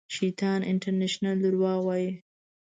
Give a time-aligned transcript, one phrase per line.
[0.15, 2.11] شیطان انټرنېشنل درواغ وایي